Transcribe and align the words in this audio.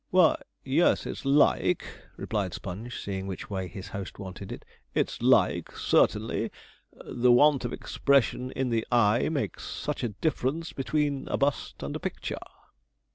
'Why, 0.09 0.35
yes, 0.63 1.05
it's 1.05 1.25
like,' 1.25 1.85
replied 2.17 2.55
Sponge, 2.55 2.99
seeing 2.99 3.27
which 3.27 3.51
way 3.51 3.67
his 3.67 3.89
host 3.89 4.17
wanted 4.17 4.51
it; 4.51 4.65
'it's 4.95 5.21
like, 5.21 5.71
certainly; 5.77 6.49
the 7.05 7.31
want 7.31 7.65
of 7.65 7.71
expression 7.71 8.49
in 8.53 8.69
the 8.69 8.83
eye 8.91 9.29
makes 9.29 9.63
such 9.63 10.01
a 10.03 10.09
difference 10.09 10.73
between 10.73 11.27
a 11.27 11.37
bust 11.37 11.83
and 11.83 11.95
a 11.95 11.99
picture.' 11.99 12.39